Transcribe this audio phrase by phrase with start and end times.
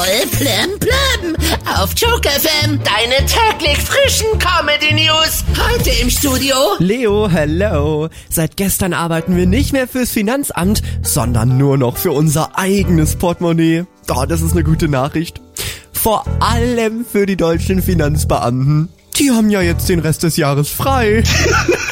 [0.00, 1.36] Voll plem plem.
[1.76, 5.44] Auf Joke FM, deine täglich frischen Comedy News.
[5.58, 6.54] Heute im Studio.
[6.78, 8.08] Leo, hello.
[8.30, 13.84] Seit gestern arbeiten wir nicht mehr fürs Finanzamt, sondern nur noch für unser eigenes Portemonnaie.
[14.08, 15.42] Oh, das ist eine gute Nachricht.
[15.92, 18.88] Vor allem für die deutschen Finanzbeamten.
[19.18, 21.24] Die haben ja jetzt den Rest des Jahres frei.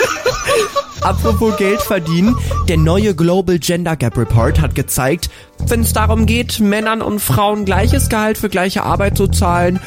[1.08, 2.36] Apropos Geld verdienen,
[2.68, 5.30] der neue Global Gender Gap Report hat gezeigt,
[5.66, 9.80] wenn es darum geht, Männern und Frauen gleiches Gehalt für gleiche Arbeit zu zahlen,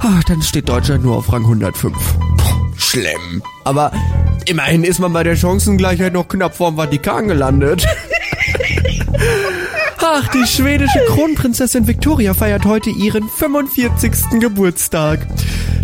[0.00, 1.96] ah, dann steht Deutschland nur auf Rang 105.
[2.36, 3.42] Puh, schlimm.
[3.64, 3.90] Aber
[4.44, 7.86] immerhin ist man bei der Chancengleichheit noch knapp vorm Vatikan gelandet.
[9.98, 14.40] Ach, die schwedische Kronprinzessin Victoria feiert heute ihren 45.
[14.40, 15.26] Geburtstag.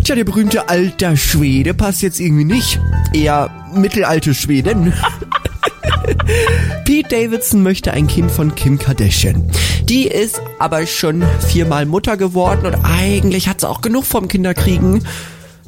[0.03, 2.77] Tja, der berühmte alter Schwede passt jetzt irgendwie nicht.
[3.13, 4.91] Eher mittelalte Schweden.
[6.85, 9.49] Pete Davidson möchte ein Kind von Kim Kardashian.
[9.83, 15.07] Die ist aber schon viermal Mutter geworden und eigentlich hat sie auch genug vom Kinderkriegen.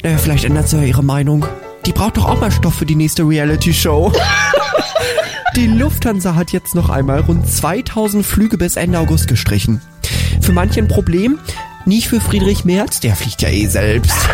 [0.03, 1.45] Naja, vielleicht ändert sie ja ihre Meinung.
[1.86, 4.11] Die braucht doch auch mal Stoff für die nächste Reality-Show.
[5.56, 9.80] Die Lufthansa hat jetzt noch einmal rund 2000 Flüge bis Ende August gestrichen.
[10.41, 11.39] Für manche ein Problem,
[11.86, 14.30] nicht für Friedrich Merz, der fliegt ja eh selbst.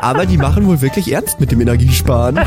[0.00, 2.40] Aber die machen wohl wirklich ernst mit dem Energiesparen.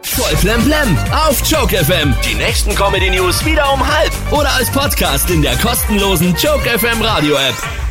[0.02, 2.14] Voll Flemplem auf Joke FM.
[2.24, 7.02] Die nächsten Comedy News wieder um halb oder als Podcast in der kostenlosen Joke FM
[7.02, 7.83] Radio App.